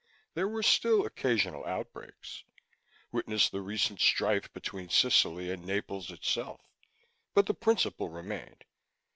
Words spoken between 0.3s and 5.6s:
There were still occasional outbreaks witness the recent strife between Sicily